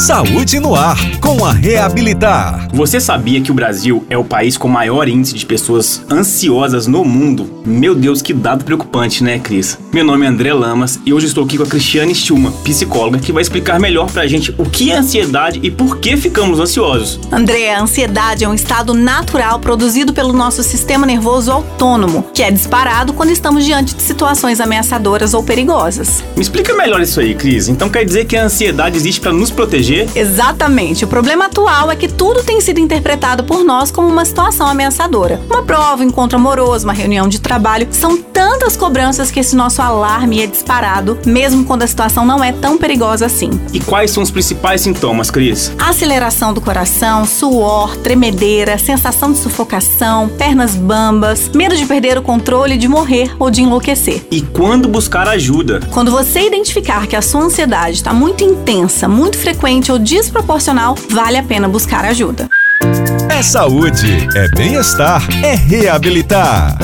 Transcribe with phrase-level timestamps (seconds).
[0.00, 2.68] Saúde no ar, com a Reabilitar.
[2.72, 7.04] Você sabia que o Brasil é o país com maior índice de pessoas ansiosas no
[7.04, 7.60] mundo?
[7.66, 9.78] Meu Deus, que dado preocupante, né, Cris?
[9.92, 13.30] Meu nome é André Lamas e hoje estou aqui com a Cristiane Stilma, psicóloga, que
[13.30, 17.20] vai explicar melhor pra gente o que é ansiedade e por que ficamos ansiosos.
[17.30, 22.50] André, a ansiedade é um estado natural produzido pelo nosso sistema nervoso autônomo, que é
[22.50, 26.24] disparado quando estamos diante de situações ameaçadoras ou perigosas.
[26.34, 27.68] Me explica melhor isso aí, Cris.
[27.68, 29.89] Então quer dizer que a ansiedade existe para nos proteger?
[30.14, 31.04] Exatamente.
[31.04, 35.40] O problema atual é que tudo tem sido interpretado por nós como uma situação ameaçadora.
[35.48, 39.82] Uma prova, um encontro amoroso, uma reunião de trabalho, são tantas cobranças que esse nosso
[39.82, 43.50] alarme é disparado, mesmo quando a situação não é tão perigosa assim.
[43.72, 45.72] E quais são os principais sintomas, Cris?
[45.78, 52.76] Aceleração do coração, suor, tremedeira, sensação de sufocação, pernas bambas, medo de perder o controle,
[52.76, 54.22] de morrer ou de enlouquecer.
[54.30, 55.80] E quando buscar ajuda?
[55.90, 59.38] Quando você identificar que a sua ansiedade está muito intensa, muito
[59.80, 62.48] frequente ou desproporcional, vale a pena buscar ajuda.
[63.30, 66.76] É saúde, é bem-estar, é reabilitar.